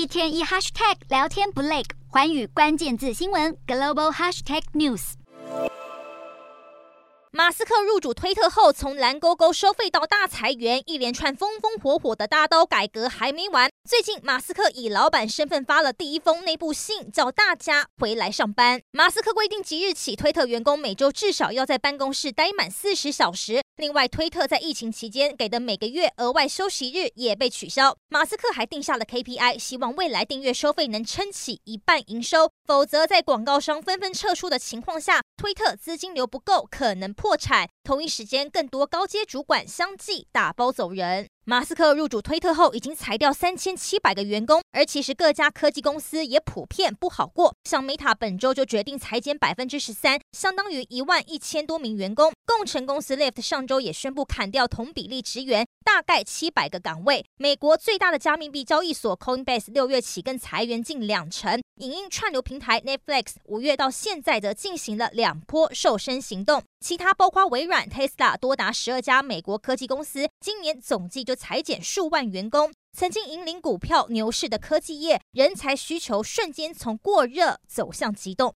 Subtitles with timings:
[0.00, 5.12] 一天一 hashtag 聊天不累，寰宇关键字新闻 global hashtag news。
[7.32, 13.70] 马斯克入主推特后，从蓝勾勾收费到大裁员，一连串风风火火的大刀改革还没完。
[13.86, 18.80] 最近，马斯克以老板身份发了第一封内部信，叫大家回来上班。
[18.92, 23.60] 马斯克规定即日起，推特员工每周至少要在办公室待满四十小时。
[23.80, 27.96] 另外，推特在疫情期间给的每个月额外休息日也被取消。
[28.10, 37.70] 马斯克还定下了 KPI，希望未来订阅收费能撑起一半营收，否则在广告商纷纷撤出的情况下，推特资金流不够，可能破产。
[37.82, 41.26] 同一时间，更多高阶主管相继打包走人。
[41.46, 47.56] 马斯克入主推特后，已经裁掉三千七百个员工，而其实各家科技公司也普遍不好过。
[47.64, 52.30] 像 Meta 本周就决定裁减百分之十三，相当于一万一千多名员工。
[52.56, 57.24] 共成公司 Lyft 上周也宣布砍掉同比例职员，大概七百个岗位。
[57.36, 61.60] 美国最大的加密币交易所 Coinbase 六月起更裁员近两成。
[61.76, 66.62] 影音串流平台 Netflix 五月到现在则进行了两波瘦身行动。
[66.84, 72.72] 其他包括微软、Tesla 多达十二家美国科技公司，今年总计就裁减数万员工。
[72.92, 78.48] 曾经引领股票牛市的科技业，人才需求瞬间从过热走向急冻。